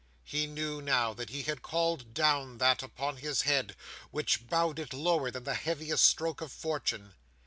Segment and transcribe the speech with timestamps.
[0.23, 3.75] He knew, now, that he had called down that upon his head,
[4.09, 7.13] which bowed it lower than the heaviest stroke of fortune.